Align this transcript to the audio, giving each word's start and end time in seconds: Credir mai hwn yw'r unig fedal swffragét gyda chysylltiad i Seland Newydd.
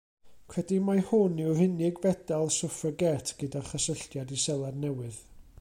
Credir 0.53 0.79
mai 0.85 1.03
hwn 1.09 1.35
yw'r 1.43 1.61
unig 1.65 2.01
fedal 2.07 2.51
swffragét 2.57 3.35
gyda 3.43 3.65
chysylltiad 3.71 4.39
i 4.39 4.43
Seland 4.47 4.85
Newydd. 4.87 5.25